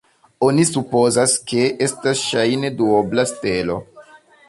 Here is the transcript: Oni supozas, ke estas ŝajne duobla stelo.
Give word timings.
Oni 0.45 0.63
supozas, 0.69 1.35
ke 1.53 1.67
estas 1.89 2.25
ŝajne 2.33 2.75
duobla 2.83 3.31
stelo. 3.37 3.81